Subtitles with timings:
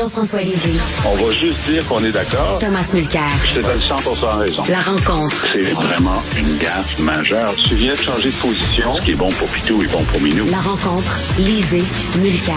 [0.00, 0.80] Jean-François Lisée.
[1.04, 2.58] On va juste dire qu'on est d'accord.
[2.58, 3.20] Thomas Mulcair.
[3.44, 3.96] Je te donne 100
[4.38, 4.62] raison.
[4.70, 5.46] La rencontre.
[5.52, 7.54] C'est vraiment une gaffe majeure.
[7.68, 8.94] Tu viens de changer de position.
[8.96, 10.46] Ce qui est bon pour Pitou est bon pour Minou.
[10.50, 11.18] La rencontre.
[11.38, 11.84] Lisée.
[12.18, 12.54] Mulcair.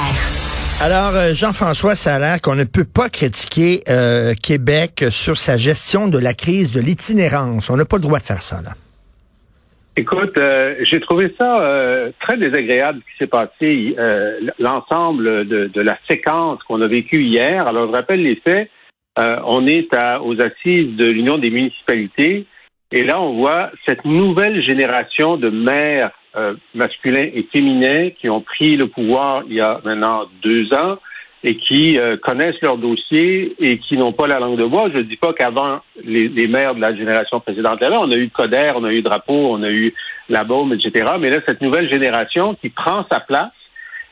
[0.80, 5.58] Alors, euh, Jean-François, ça a l'air qu'on ne peut pas critiquer euh, Québec sur sa
[5.58, 7.70] gestion de la crise de l'itinérance.
[7.70, 8.72] On n'a pas le droit de faire ça, là.
[9.96, 15.70] Écoute, euh, j'ai trouvé ça euh, très désagréable ce qui s'est passé, euh, l'ensemble de,
[15.72, 17.68] de, la séquence qu'on a vécue hier.
[17.68, 18.72] Alors, je rappelle les faits.
[19.18, 22.48] on est à, aux assises de l'Union des municipalités
[22.92, 26.12] et là, on voit cette nouvelle génération de maires
[26.74, 30.98] masculins et féminins qui ont pris le pouvoir il y a maintenant deux ans
[31.44, 34.90] et qui euh, connaissent leur dossier et qui n'ont pas la langue de bois.
[34.92, 38.16] Je ne dis pas qu'avant, les, les, maires de la génération précédente là, on a
[38.16, 39.94] eu Coder, on a eu Drapeau, on a eu
[40.30, 41.14] La Baume, etc.
[41.20, 43.52] Mais là, cette nouvelle génération qui prend sa place.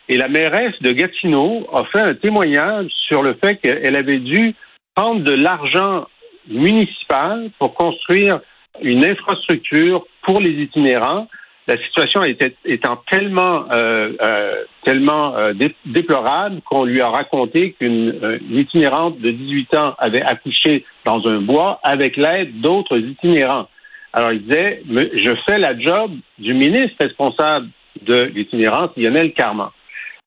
[0.09, 4.53] Et la mairesse de Gatineau a fait un témoignage sur le fait qu'elle avait dû
[4.93, 6.05] prendre de l'argent
[6.49, 8.41] municipal pour construire
[8.81, 11.27] une infrastructure pour les itinérants
[11.67, 15.53] la situation était, étant tellement euh, euh, tellement euh,
[15.85, 21.79] déplorable qu'on lui a raconté qu'une itinérante de 18 ans avait accouché dans un bois
[21.83, 23.67] avec l'aide d'autres itinérants.
[24.13, 27.67] Alors il disait, je fais la job du ministre responsable
[28.01, 29.69] de l'itinérance, Lionel Carman.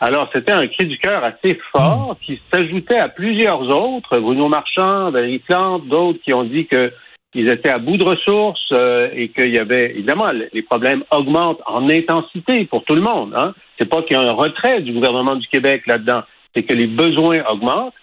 [0.01, 5.11] Alors, c'était un cri du cœur assez fort qui s'ajoutait à plusieurs autres, Bruno Marchand,
[5.11, 6.93] Valérie Plante, d'autres qui ont dit que
[7.35, 11.63] ils étaient à bout de ressources euh, et qu'il y avait évidemment les problèmes augmentent
[11.67, 13.35] en intensité pour tout le monde.
[13.37, 13.55] Hein.
[13.79, 16.23] C'est pas qu'il y a un retrait du gouvernement du Québec là-dedans,
[16.55, 17.95] c'est que les besoins augmentent.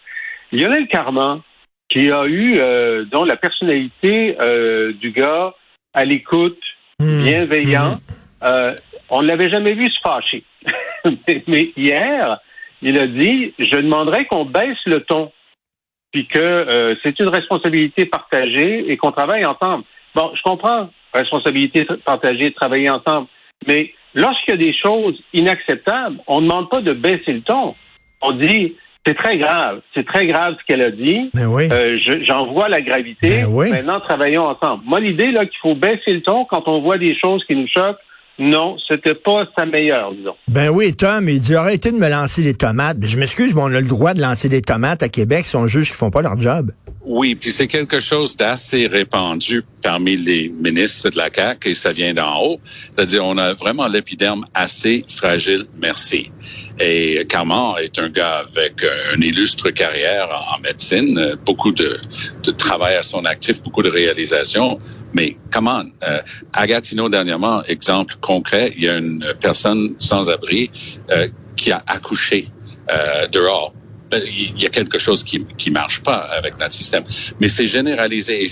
[0.52, 1.42] Lionel Carman,
[1.92, 5.54] qui a eu euh, dont la personnalité euh, du gars
[5.94, 6.60] à l'écoute,
[7.00, 7.24] mmh.
[7.24, 8.44] bienveillant, mmh.
[8.44, 8.76] euh,
[9.10, 10.44] on ne l'avait jamais vu se fâcher.
[11.48, 12.40] mais hier,
[12.82, 15.32] il a dit je demanderais qu'on baisse le ton
[16.12, 19.84] puis que euh, c'est une responsabilité partagée et qu'on travaille ensemble.
[20.16, 23.28] Bon, je comprends, responsabilité partagée, travailler ensemble,
[23.68, 27.76] mais lorsqu'il y a des choses inacceptables, on ne demande pas de baisser le ton.
[28.22, 31.32] On dit, c'est très grave, c'est très grave ce qu'elle a dit.
[31.48, 31.70] Oui.
[31.72, 33.46] euh, J'en vois la gravité.
[33.46, 33.72] Oui.
[33.72, 34.84] Maintenant, travaillons ensemble.
[34.86, 37.68] Moi, l'idée là qu'il faut baisser le ton quand on voit des choses qui nous
[37.68, 37.98] choquent,
[38.42, 40.34] non, c'était pas sa meilleure, disons.
[40.48, 42.98] Ben oui, Tom, il dit arrêtez de me lancer des tomates.
[42.98, 45.56] Ben, je m'excuse, mais on a le droit de lancer des tomates à Québec si
[45.58, 46.72] on juge qu'ils font pas leur job.
[47.04, 51.92] Oui, puis c'est quelque chose d'assez répandu parmi les ministres de la CAQ et ça
[51.92, 52.60] vient d'en haut.
[52.64, 56.32] C'est-à-dire, on a vraiment l'épiderme assez fragile, merci.
[56.80, 58.86] Et Carman est un gars avec
[59.16, 62.00] une illustre carrière en, médecine, beaucoup de,
[62.44, 64.80] de, travail à son actif, beaucoup de réalisations.
[65.14, 65.84] Mais comment?
[66.08, 66.22] Euh,
[66.54, 70.70] à Gatineau, dernièrement, exemple concret, il y a une personne sans abri
[71.10, 72.48] euh, qui a accouché
[72.92, 73.74] euh, dehors
[74.18, 77.04] il y a quelque chose qui qui marche pas avec notre système.
[77.40, 78.48] Mais c'est généralisé.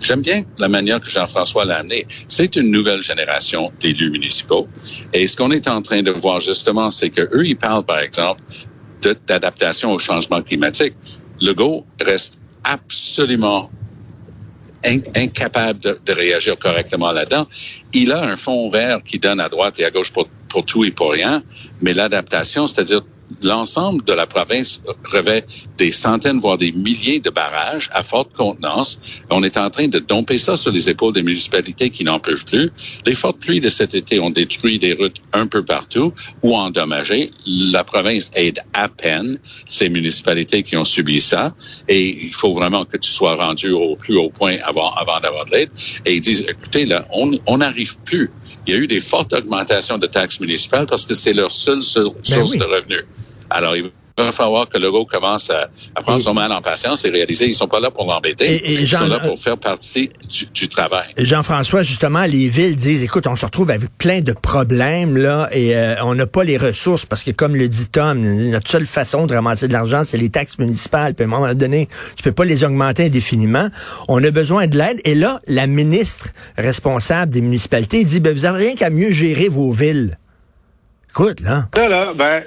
[0.00, 2.06] J'aime bien la manière que Jean-François l'a amené.
[2.28, 4.68] C'est une nouvelle génération d'élus municipaux.
[5.12, 8.00] Et ce qu'on est en train de voir justement, c'est que eux, ils parlent par
[8.00, 8.42] exemple
[9.26, 10.94] d'adaptation au changement climatique.
[11.40, 13.70] Legault reste absolument
[15.14, 17.46] incapable de, de réagir correctement là-dedans.
[17.92, 20.84] Il a un fond vert qui donne à droite et à gauche pour, pour tout
[20.84, 21.42] et pour rien,
[21.80, 23.02] mais l'adaptation, c'est-à-dire
[23.42, 25.44] l'ensemble de la province revêt
[25.78, 28.98] des centaines, voire des milliers de barrages à forte contenance.
[29.30, 32.44] On est en train de domper ça sur les épaules des municipalités qui n'en peuvent
[32.44, 32.70] plus.
[33.06, 37.30] Les fortes pluies de cet été ont détruit des routes un peu partout ou endommagé.
[37.46, 41.54] La province aide à peine ces municipalités qui ont subi ça.
[41.88, 45.44] Et il faut vraiment que tu sois rendu au plus haut point avant, avant d'avoir
[45.46, 45.70] de l'aide.
[46.04, 48.30] Et ils disent, écoutez, là, on n'arrive plus.
[48.66, 51.82] Il y a eu des fortes augmentations de taxes municipales parce que c'est leur seule
[51.82, 52.58] source ben oui.
[52.58, 53.04] de revenus.
[53.50, 57.10] Alors, il va falloir que Legault commence à, à prendre son mal en patience et
[57.10, 60.68] réaliser ils sont pas là pour l'embêter, ils sont là pour faire partie du, du
[60.68, 61.06] travail.
[61.18, 65.76] Jean-François, justement, les villes disent, écoute, on se retrouve avec plein de problèmes là et
[65.76, 69.26] euh, on n'a pas les ressources parce que, comme le dit Tom, notre seule façon
[69.26, 71.14] de ramasser de l'argent, c'est les taxes municipales.
[71.14, 73.68] Puis à un moment donné, tu peux pas les augmenter indéfiniment.
[74.06, 75.00] On a besoin de l'aide.
[75.04, 79.48] Et là, la ministre responsable des municipalités dit, ben, vous avez rien qu'à mieux gérer
[79.48, 80.18] vos villes.
[81.10, 81.68] Écoute, là.
[81.76, 82.42] Là, là, ben,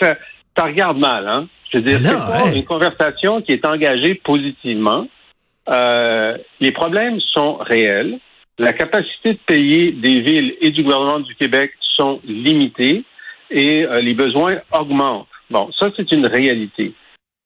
[0.00, 0.16] ça,
[0.56, 1.48] ça, regarde mal, hein?
[1.72, 5.08] Je veux dire, c'est pas une conversation qui est engagée positivement.
[5.68, 8.18] Euh, les problèmes sont réels.
[8.58, 13.02] La capacité de payer des villes et du gouvernement du Québec sont limitées
[13.50, 15.26] et euh, les besoins augmentent.
[15.50, 16.94] Bon, ça, c'est une réalité.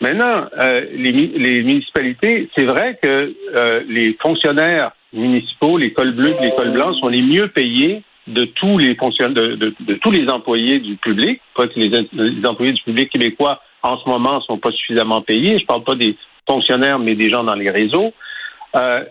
[0.01, 6.37] Maintenant, euh, les, les, municipalités, c'est vrai que euh, les fonctionnaires municipaux, les cols bleus
[6.39, 10.29] et les cols blancs sont les mieux payés de tous les fonctionnaires, de, tous les
[10.29, 14.71] employés du public, pas que les, employés du public québécois en ce moment sont pas
[14.73, 15.59] suffisamment payés.
[15.59, 16.17] Je parle pas des
[16.49, 18.13] fonctionnaires, mais des gens dans les réseaux.
[18.77, 19.05] Euh,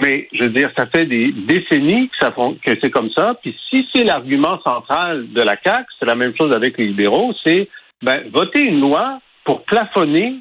[0.00, 3.34] mais je veux dire, ça fait des décennies que, c'est comme ça.
[3.42, 7.32] Puis si c'est l'argument central de la CAC, c'est la même chose avec les libéraux,
[7.44, 7.68] c'est
[8.02, 10.36] ben, voter une loi pour plafonner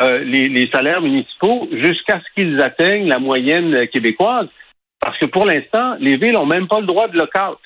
[0.00, 4.46] euh, les, salaires municipaux jusqu'à ce qu'ils atteignent la moyenne québécoise.
[5.00, 7.58] Parce que pour l'instant, les villes n'ont même pas le droit de lockout.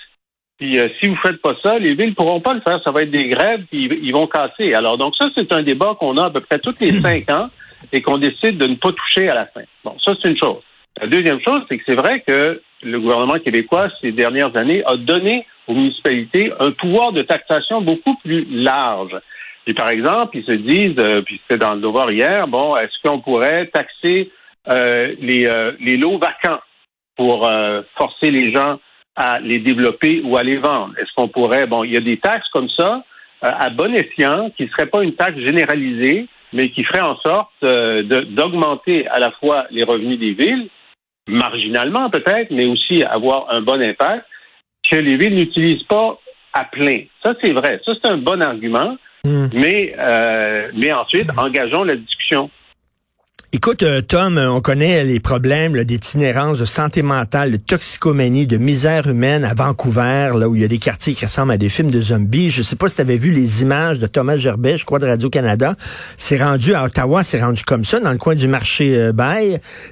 [0.59, 2.81] Puis euh, si vous faites pas ça, les villes pourront pas le faire.
[2.85, 4.75] Ça va être des grèves, puis ils vont casser.
[4.75, 7.49] Alors donc ça, c'est un débat qu'on a à peu près tous les cinq ans
[7.93, 9.63] et qu'on décide de ne pas toucher à la fin.
[9.85, 10.63] Bon, ça c'est une chose.
[11.01, 14.97] La deuxième chose, c'est que c'est vrai que le gouvernement québécois, ces dernières années, a
[14.97, 19.17] donné aux municipalités un pouvoir de taxation beaucoup plus large.
[19.67, 22.93] Et par exemple, ils se disent, euh, puis c'était dans le devoir hier, bon, est-ce
[23.03, 24.31] qu'on pourrait taxer
[24.69, 26.61] euh, les, euh, les lots vacants?
[27.17, 27.51] Pour
[27.97, 28.79] forcer les gens
[29.17, 30.95] à les développer ou à les vendre?
[30.99, 33.05] Est-ce qu'on pourrait, bon, il y a des taxes comme ça,
[33.43, 37.51] à bon escient, qui ne seraient pas une taxe généralisée, mais qui ferait en sorte
[37.63, 40.69] d'augmenter à la fois les revenus des villes,
[41.29, 44.27] marginalement peut-être, mais aussi avoir un bon impact,
[44.91, 46.19] que les villes n'utilisent pas
[46.53, 47.03] à plein.
[47.25, 47.81] Ça, c'est vrai.
[47.85, 48.97] Ça, c'est un bon argument.
[49.25, 49.47] Hmm.
[49.55, 52.51] Mais, euh, mais ensuite, engageons la discussion.
[53.57, 59.07] Écoute, euh, Tom, on connaît les problèmes d'itinérance, de santé mentale, de toxicomanie, de misère
[59.07, 61.93] humaine à Vancouver, là où il y a des quartiers qui ressemblent à des films
[61.93, 62.51] de zombies.
[62.51, 65.07] Je sais pas si tu avais vu les images de Thomas Gerbet, je crois, de
[65.07, 65.77] Radio-Canada.
[66.17, 69.13] C'est rendu à Ottawa, c'est rendu comme ça, dans le coin du marché euh.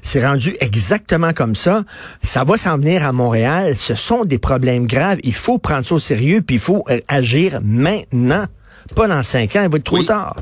[0.02, 1.84] C'est rendu exactement comme ça.
[2.20, 3.76] Ça va s'en venir à Montréal.
[3.76, 5.18] Ce sont des problèmes graves.
[5.22, 8.46] Il faut prendre ça au sérieux, puis il faut euh, agir maintenant.
[8.96, 10.34] Pas dans cinq ans, il va être trop tard.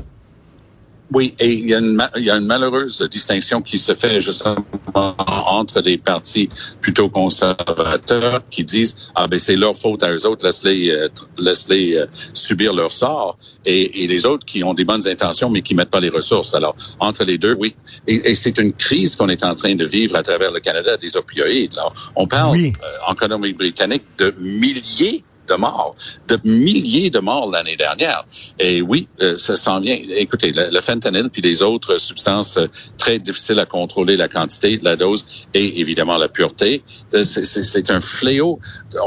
[1.13, 4.21] Oui, et il y, a une, il y, a une, malheureuse distinction qui se fait
[4.21, 4.55] justement
[4.93, 6.47] entre des partis
[6.79, 11.97] plutôt conservateurs qui disent ah ben c'est leur faute à eux autres, laisse-les euh, laisse-les
[11.97, 15.75] euh, subir leur sort, et, et, les autres qui ont des bonnes intentions mais qui
[15.75, 16.53] mettent pas les ressources.
[16.53, 17.75] Alors entre les deux, oui,
[18.07, 20.95] et, et c'est une crise qu'on est en train de vivre à travers le Canada
[20.95, 21.73] des opioïdes.
[21.77, 22.71] Alors, on parle euh,
[23.07, 25.91] en économie britannique de milliers de morts,
[26.27, 28.25] de milliers de morts l'année dernière.
[28.59, 29.97] Et oui, euh, ça s'en vient.
[30.15, 32.67] Écoutez, le, fentanyl puis des autres substances euh,
[32.97, 36.83] très difficiles à contrôler, la quantité, la dose et évidemment la pureté,
[37.13, 38.59] euh, c'est un fléau.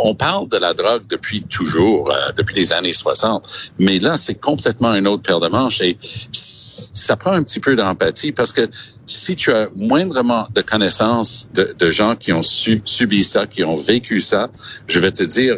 [0.05, 4.95] On parle de la drogue depuis toujours, depuis les années 60, mais là, c'est complètement
[4.95, 5.97] une autre paire de manches et
[6.33, 8.69] ça prend un petit peu d'empathie parce que
[9.07, 14.21] si tu as moindrement de connaissances de, gens qui ont subi ça, qui ont vécu
[14.21, 14.51] ça,
[14.87, 15.57] je vais te dire,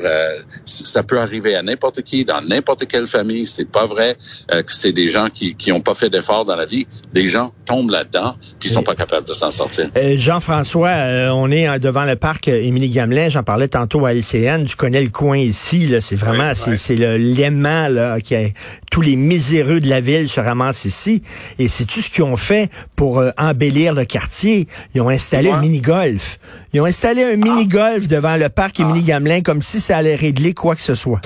[0.84, 3.46] ça peut arriver à n'importe qui, dans n'importe quelle famille.
[3.46, 4.16] C'est pas vrai
[4.52, 6.86] euh, que c'est des gens qui qui ont pas fait d'efforts dans la vie.
[7.12, 9.90] Des gens tombent là-dedans puis sont pas capables de s'en sortir.
[9.96, 10.92] Euh, Jean-François,
[11.32, 13.28] on est devant le parc Émilie Gamelin.
[13.28, 14.64] J'en parlais tantôt à LCN.
[14.64, 15.86] Tu connais le coin ici.
[15.86, 18.48] Là, c'est vraiment, c'est le l'aimant là qui a,
[18.96, 21.20] tous les miséreux de la ville se ramassent ici.
[21.58, 24.68] Et c'est tout ce qu'ils ont fait pour embellir le quartier?
[24.94, 26.38] Ils ont installé un mini-golf.
[26.72, 29.18] Ils ont installé un mini-golf devant le parc Émilie ah.
[29.18, 31.20] Gamelin comme si ça allait régler quoi que ce soit.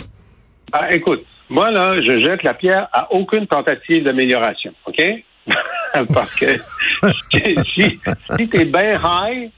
[0.72, 5.00] Ah, écoute, moi, là, je jette la pierre à aucune tentative d'amélioration, OK?
[6.12, 6.58] Parce que
[7.72, 8.00] si,
[8.37, 9.50] si t'es bien high,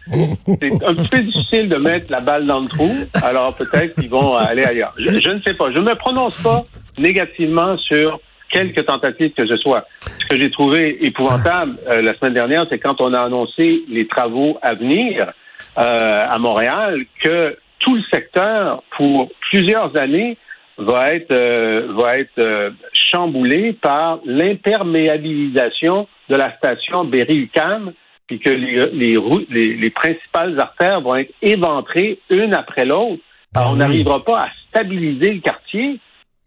[0.61, 2.91] c'est un petit peu difficile de mettre la balle dans le trou.
[3.23, 4.95] Alors peut-être qu'ils vont aller ailleurs.
[4.99, 5.73] Je, je, ne sais pas.
[5.73, 6.65] Je ne me prononce pas
[6.99, 8.21] négativement sur
[8.53, 9.87] quelques tentatives que ce soit.
[10.01, 14.07] Ce que j'ai trouvé épouvantable euh, la semaine dernière, c'est quand on a annoncé les
[14.07, 15.33] travaux à venir
[15.79, 20.37] euh, à Montréal, que tout le secteur, pour plusieurs années,
[20.79, 27.93] va être euh, va être chamboulé par l'imperméabilisation de la station Berry-UQAM,
[28.27, 29.17] puis que les, les,
[29.51, 33.23] les, les, principales artères vont être éventrées une après l'autre.
[33.55, 35.99] Ah on n'arrivera pas à stabiliser le quartier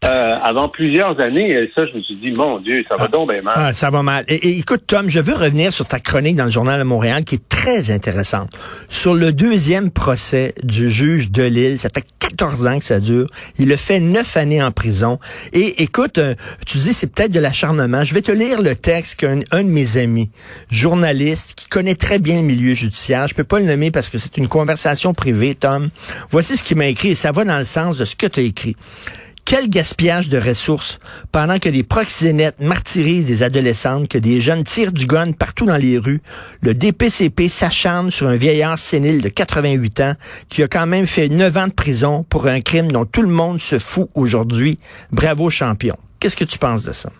[0.04, 1.50] euh, avant plusieurs années.
[1.50, 3.54] Et ça, je me suis dit, mon Dieu, ça va ah, donc bien mal.
[3.56, 4.24] Ah, ça va mal.
[4.28, 7.36] Et, écoute, Tom, je veux revenir sur ta chronique dans le Journal de Montréal, qui
[7.36, 8.50] est très intéressante.
[8.88, 13.26] Sur le deuxième procès du juge de Lille, ça fait 14 ans que ça dure.
[13.58, 15.18] Il a fait neuf années en prison.
[15.52, 16.34] Et écoute, euh,
[16.66, 18.04] tu dis, c'est peut-être de l'acharnement.
[18.04, 20.30] Je vais te lire le texte qu'un un de mes amis,
[20.70, 24.18] journaliste, qui connaît très bien le milieu judiciaire, je peux pas le nommer parce que
[24.18, 25.88] c'est une conversation privée, Tom.
[26.30, 28.40] Voici ce qu'il m'a écrit et ça va dans le sens de ce que tu
[28.40, 28.76] as écrit.
[29.46, 30.98] Quel gaspillage de ressources
[31.30, 35.76] pendant que les proxénètes martyrisent des adolescentes, que des jeunes tirent du gun partout dans
[35.76, 36.20] les rues.
[36.62, 40.14] Le DPCP s'acharne sur un vieillard sénile de 88 ans
[40.48, 43.28] qui a quand même fait 9 ans de prison pour un crime dont tout le
[43.28, 44.80] monde se fout aujourd'hui.
[45.12, 45.96] Bravo champion.
[46.18, 47.12] Qu'est-ce que tu penses de ça?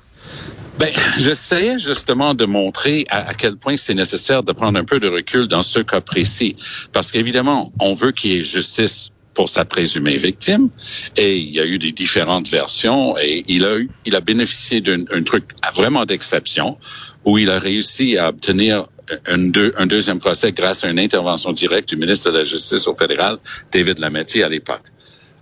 [0.80, 5.09] Ben, j'essayais justement de montrer à, quel point c'est nécessaire de prendre un peu de
[5.09, 6.56] recul dans ce cas précis.
[6.92, 10.71] Parce qu'évidemment, on veut qu'il y ait justice pour sa présumée victime.
[11.16, 14.81] Et il y a eu des différentes versions et il a eu, il a bénéficié
[14.81, 16.78] d'un truc vraiment d'exception
[17.25, 18.87] où il a réussi à obtenir
[19.28, 22.97] un, un, deuxième procès grâce à une intervention directe du ministre de la Justice au
[22.97, 23.37] fédéral,
[23.71, 24.87] David Lametti, à l'époque.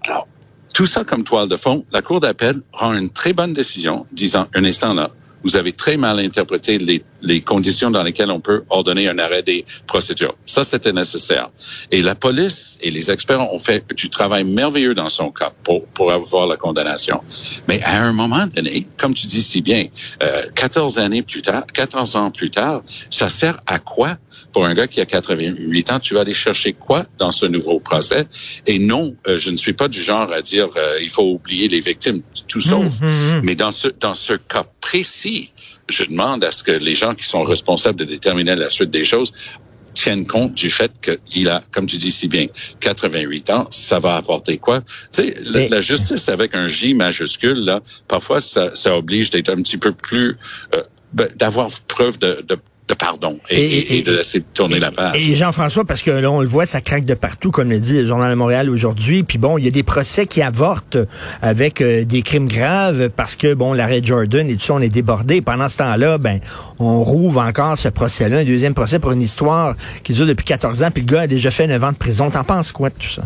[0.02, 0.28] Alors,
[0.74, 4.48] tout ça comme toile de fond, la Cour d'appel rend une très bonne décision disant,
[4.54, 5.10] un instant là,
[5.44, 9.42] vous avez très mal interprété les, les, conditions dans lesquelles on peut ordonner un arrêt
[9.42, 10.34] des procédures.
[10.46, 11.50] Ça, c'était nécessaire.
[11.90, 15.84] Et la police et les experts ont fait du travail merveilleux dans son cas pour,
[15.86, 17.22] pour avoir la condamnation.
[17.68, 19.86] Mais à un moment donné, comme tu dis si bien,
[20.22, 24.16] euh, 14 années plus tard, 14 ans plus tard, ça sert à quoi
[24.52, 26.00] pour un gars qui a 88 ans?
[26.00, 28.26] Tu vas aller chercher quoi dans ce nouveau procès?
[28.66, 31.68] Et non, euh, je ne suis pas du genre à dire euh, il faut oublier
[31.68, 33.00] les victimes, tout sauf.
[33.00, 33.40] Mmh, mmh, mmh.
[33.42, 35.33] Mais dans ce, dans ce cas précis,
[35.88, 39.04] je demande à ce que les gens qui sont responsables de déterminer la suite des
[39.04, 39.32] choses
[39.94, 42.46] tiennent compte du fait qu'il a, comme tu dis si bien,
[42.80, 44.80] 88 ans, ça va apporter quoi?
[44.80, 49.50] Tu sais, la, la, justice avec un J majuscule, là, parfois, ça, ça oblige d'être
[49.50, 50.36] un petit peu plus,
[50.74, 52.58] euh, ben, d'avoir preuve de, de
[52.94, 55.16] de pardon et, et, et, de laisser tourner la page.
[55.16, 57.94] Et Jean-François, parce que là, on le voit, ça craque de partout, comme le dit
[58.00, 59.22] le Journal de Montréal aujourd'hui.
[59.22, 60.98] Puis bon, il y a des procès qui avortent
[61.42, 64.88] avec euh, des crimes graves parce que, bon, l'arrêt Jordan et tout ça, on est
[64.88, 65.40] débordé.
[65.40, 66.40] Pendant ce temps-là, ben,
[66.78, 70.82] on rouvre encore ce procès-là, un deuxième procès pour une histoire qui dure depuis 14
[70.82, 72.30] ans, puis le gars a déjà fait 9 ans de prison.
[72.30, 73.22] T'en penses quoi de tout ça?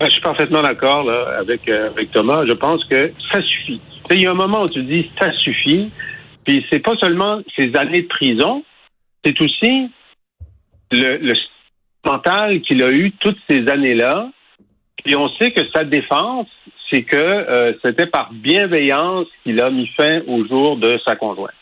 [0.00, 1.08] Ben, je suis parfaitement d'accord
[1.38, 2.44] avec, euh, avec Thomas.
[2.46, 3.80] Je pense que ça suffit.
[4.10, 5.90] Il y a un moment où tu dis ça suffit.
[6.44, 8.64] Puis c'est pas seulement ces années de prison,
[9.24, 9.90] c'est aussi
[10.90, 11.34] le,
[12.04, 14.30] mental qu'il a eu toutes ces années-là.
[15.04, 16.48] Puis on sait que sa défense,
[16.90, 21.54] c'est que euh, c'était par bienveillance qu'il a mis fin au jour de sa conjointe.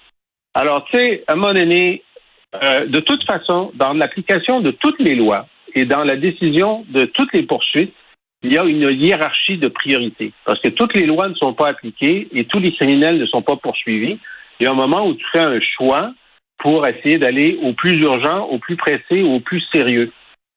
[0.54, 2.02] Alors, tu sais, à un moment donné,
[2.60, 7.04] euh, de toute façon, dans l'application de toutes les lois et dans la décision de
[7.04, 7.94] toutes les poursuites,
[8.42, 10.32] il y a une hiérarchie de priorités.
[10.44, 13.42] Parce que toutes les lois ne sont pas appliquées et tous les criminels ne sont
[13.42, 14.18] pas poursuivis
[14.60, 16.12] il y a un moment où tu fais un choix
[16.60, 20.12] pour essayer d'aller au plus urgent, au plus pressé, au plus sérieux.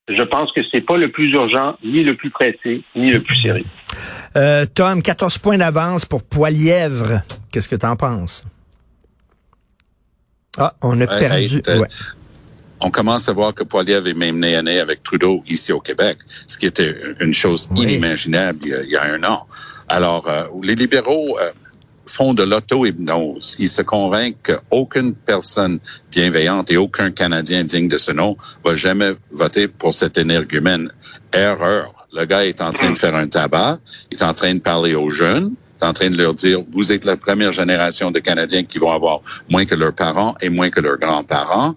[0.10, 3.42] Je pense que c'est pas le plus urgent, ni le plus pressé, ni le plus
[3.42, 3.66] sérieux.
[4.36, 7.22] Euh, Tom, 14 points d'avance pour Poilièvre.
[7.52, 8.44] Qu'est-ce que tu en penses?
[10.58, 11.62] Ah, on a perdu.
[11.66, 11.88] ouais.
[12.82, 15.80] On commence à voir que Poilièvre est même né à nez avec Trudeau ici au
[15.80, 17.84] Québec, ce qui était une chose oui.
[17.84, 19.48] inimaginable il y, a, un an.
[19.88, 21.50] Alors, euh, les libéraux, euh,
[22.06, 23.56] font de l'auto-hypnose.
[23.60, 25.80] Ils se convainquent qu'aucune personne
[26.12, 30.92] bienveillante et aucun Canadien digne de ce nom va jamais voter pour cet énergumène.
[31.34, 32.08] Erreur.
[32.14, 33.80] Le gars est en train de faire un tabac,
[34.12, 36.60] il est en train de parler aux jeunes, il est en train de leur dire,
[36.72, 40.50] vous êtes la première génération de Canadiens qui vont avoir moins que leurs parents et
[40.50, 41.76] moins que leurs grands-parents.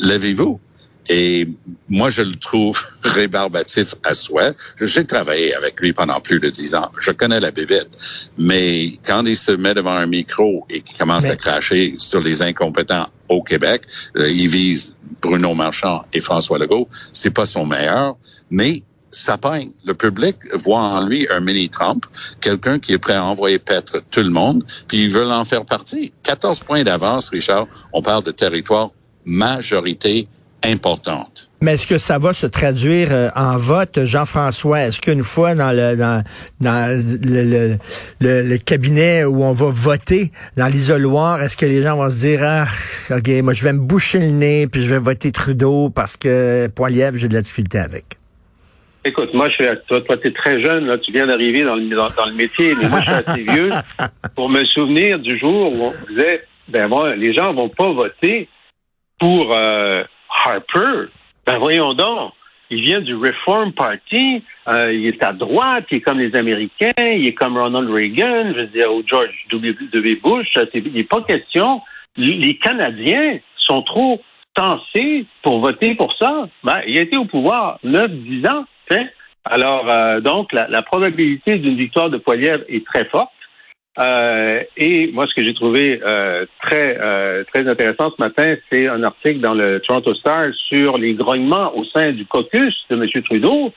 [0.00, 0.60] Levez-vous.
[1.08, 1.48] Et
[1.88, 4.52] moi, je le trouve rébarbatif à souhait.
[4.80, 6.90] J'ai travaillé avec lui pendant plus de dix ans.
[7.00, 7.96] Je connais la bébête.
[8.36, 11.30] Mais quand il se met devant un micro et qu'il commence Mais...
[11.30, 13.82] à cracher sur les incompétents au Québec,
[14.16, 16.88] euh, il vise Bruno Marchand et François Legault.
[17.12, 18.16] C'est pas son meilleur,
[18.50, 19.70] mais ça peigne.
[19.84, 22.04] Le public voit en lui un mini-Trump,
[22.40, 25.64] quelqu'un qui est prêt à envoyer paître tout le monde, puis ils veulent en faire
[25.64, 26.12] partie.
[26.22, 27.66] 14 points d'avance, Richard.
[27.92, 28.90] On parle de territoire
[29.24, 30.28] majorité
[30.64, 31.50] importante.
[31.60, 34.80] Mais est-ce que ça va se traduire euh, en vote, Jean-François?
[34.80, 36.22] Est-ce qu'une fois dans le dans,
[36.60, 37.76] dans le, le,
[38.20, 42.26] le, le, cabinet où on va voter, dans l'isoloir, est-ce que les gens vont se
[42.26, 42.66] dire Ah,
[43.10, 46.68] OK, moi je vais me boucher le nez puis je vais voter Trudeau parce que
[46.68, 48.18] Poiliev, j'ai de la difficulté avec?
[49.04, 51.76] Écoute, moi, je suis, toi, toi tu es très jeune, là, tu viens d'arriver dans
[51.76, 53.70] le, dans, dans, le métier, mais moi, je suis assez vieux
[54.36, 58.48] pour me souvenir du jour où on disait, ben moi, les gens vont pas voter
[59.18, 60.02] pour euh,
[60.44, 61.10] Harper,
[61.46, 62.32] ben voyons donc,
[62.70, 66.92] il vient du Reform Party, euh, il est à droite, il est comme les Américains,
[66.98, 70.16] il est comme Ronald Reagan, je veux dire, ou George W.
[70.22, 71.80] Bush, il n'est pas question.
[72.16, 74.20] Les Canadiens sont trop
[74.54, 76.48] tensés pour voter pour ça.
[76.64, 78.64] Ben, il a été au pouvoir 9-10 ans.
[79.44, 83.30] Alors, euh, donc, la, probabilité d'une victoire de Poilievre est très forte.
[83.98, 88.86] Euh, et moi, ce que j'ai trouvé euh, très euh, très intéressant ce matin, c'est
[88.88, 93.22] un article dans le Toronto Star sur les grognements au sein du caucus de M.
[93.24, 93.72] Trudeau,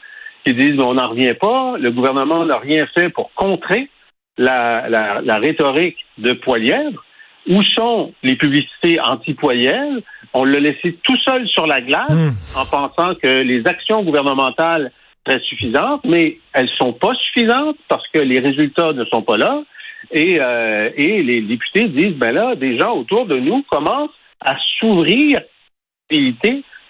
[0.46, 3.90] qui disent on n'en revient pas, le gouvernement n'a rien fait pour contrer
[4.38, 7.04] la, la, la rhétorique de Poilièvre.
[7.50, 10.02] Où sont les publicités anti-Poilièvre?
[10.34, 12.60] On l'a laissé tout seul sur la glace mmh.
[12.60, 14.92] en pensant que les actions gouvernementales
[15.26, 19.64] seraient suffisantes, mais elles sont pas suffisantes parce que les résultats ne sont pas là.
[20.10, 24.58] Et, euh, et les députés disent, ben là, des gens autour de nous commencent à
[24.80, 25.40] s'ouvrir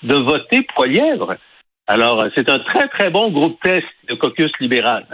[0.04, 1.36] de voter Poilièvre.
[1.88, 5.06] Alors, euh, c'est un très, très bon groupe test de caucus libéral.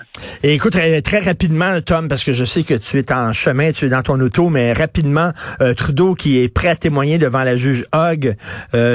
[0.44, 3.72] Et écoute, euh, très rapidement, Tom, parce que je sais que tu es en chemin,
[3.72, 5.32] tu es dans ton auto, mais rapidement,
[5.62, 8.36] euh, Trudeau qui est prêt à témoigner devant la juge Hogg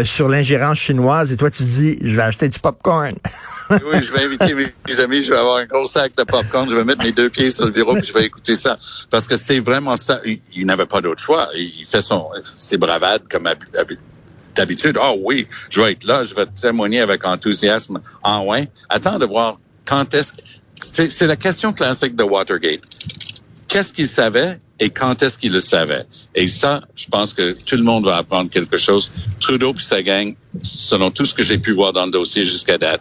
[0.05, 3.15] sur l'ingérence chinoise, et toi tu dis, je vais acheter du popcorn.
[3.71, 6.77] oui, je vais inviter mes, amis, je vais avoir un gros sac de popcorn, je
[6.77, 8.77] vais mettre mes deux pieds sur le bureau, puis je vais écouter ça,
[9.11, 10.21] parce que c'est vraiment ça.
[10.55, 11.49] Il, n'avait pas d'autre choix.
[11.57, 13.49] Il fait son ses bravades comme
[14.55, 18.01] d'habitude, oh oui, je vais être là, je vais témoigner avec enthousiasme.
[18.23, 20.33] Ah ouais, attends de voir quand est-ce
[20.83, 22.81] c'est la question classique de Watergate.
[23.69, 26.05] Qu'est-ce qu'il savait et quand est-ce qu'il le savait?
[26.35, 29.11] Et ça, je pense que tout le monde va apprendre quelque chose.
[29.41, 32.79] Trudeau puis sa gang, selon tout ce que j'ai pu voir dans le dossier jusqu'à
[32.79, 33.01] date,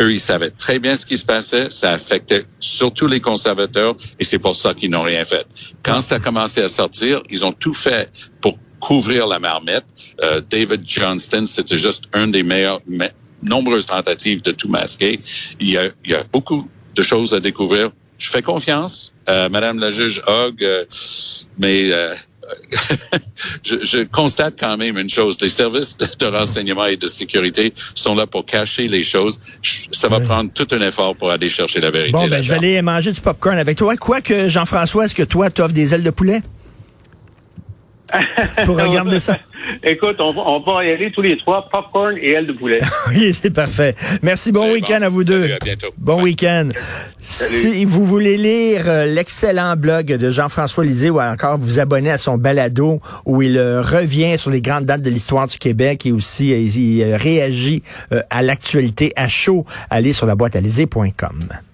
[0.00, 1.70] eux, ils savaient très bien ce qui se passait.
[1.70, 5.46] Ça affectait surtout les conservateurs et c'est pour ça qu'ils n'ont rien fait.
[5.82, 9.84] Quand ça a commencé à sortir, ils ont tout fait pour couvrir la marmite.
[10.22, 12.80] Euh, David Johnston, c'était juste un des meilleurs,
[13.42, 15.20] nombreuses tentatives de tout masquer.
[15.60, 17.90] Il y a, il y a beaucoup de choses à découvrir.
[18.18, 20.84] Je fais confiance, à Madame la juge Hogg, euh,
[21.58, 22.14] mais euh,
[23.64, 25.40] je, je, constate quand même une chose.
[25.40, 29.40] Les services de, renseignement et de sécurité sont là pour cacher les choses.
[29.90, 32.12] ça va prendre tout un effort pour aller chercher la vérité.
[32.12, 33.96] Bon, ben, je vais aller manger du popcorn avec toi.
[33.96, 36.42] Quoi que, Jean-François, est-ce que toi, tu offres des ailes de poulet?
[38.64, 39.36] pour regarder ça.
[39.82, 42.80] Écoute, on va, on va y aller tous les trois, popcorn et ailes de poulet.
[43.08, 43.94] oui, c'est parfait.
[44.22, 45.52] Merci, bon week-end à vous deux.
[45.52, 45.88] à bientôt.
[45.98, 46.68] Bon week-end.
[47.18, 52.18] Si vous voulez lire euh, l'excellent blog de Jean-François Lisée ou encore vous abonner à
[52.18, 56.12] son balado où il euh, revient sur les grandes dates de l'histoire du Québec et
[56.12, 57.82] aussi euh, il réagit
[58.30, 60.60] à l'actualité à chaud, allez sur la boîte à